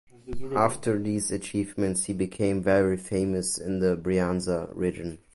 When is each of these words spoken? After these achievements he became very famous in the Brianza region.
After 0.55 0.97
these 0.97 1.29
achievements 1.31 2.05
he 2.05 2.13
became 2.13 2.63
very 2.63 2.97
famous 2.97 3.59
in 3.59 3.77
the 3.81 3.95
Brianza 3.95 4.75
region. 4.75 5.19